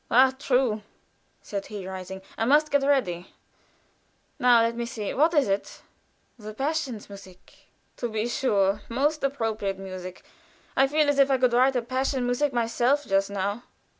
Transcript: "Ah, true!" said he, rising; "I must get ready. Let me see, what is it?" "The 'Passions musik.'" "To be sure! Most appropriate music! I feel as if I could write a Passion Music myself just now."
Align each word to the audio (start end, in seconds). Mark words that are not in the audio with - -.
"Ah, 0.09 0.33
true!" 0.39 0.81
said 1.43 1.67
he, 1.67 1.87
rising; 1.87 2.23
"I 2.35 2.43
must 2.45 2.71
get 2.71 2.81
ready. 2.81 3.35
Let 4.39 4.73
me 4.75 4.87
see, 4.87 5.13
what 5.13 5.35
is 5.35 5.47
it?" 5.47 5.83
"The 6.39 6.55
'Passions 6.55 7.07
musik.'" 7.07 7.69
"To 7.97 8.09
be 8.09 8.27
sure! 8.27 8.81
Most 8.89 9.23
appropriate 9.23 9.77
music! 9.77 10.23
I 10.75 10.87
feel 10.87 11.07
as 11.07 11.19
if 11.19 11.29
I 11.29 11.37
could 11.37 11.53
write 11.53 11.75
a 11.75 11.83
Passion 11.83 12.25
Music 12.25 12.51
myself 12.51 13.05
just 13.05 13.29
now." 13.29 13.61